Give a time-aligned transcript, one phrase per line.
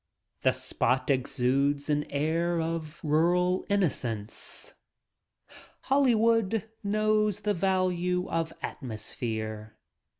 [0.41, 4.73] The spot exudes an air of rural innocence.
[5.81, 9.77] Hollywood knows the value of "atmosphere."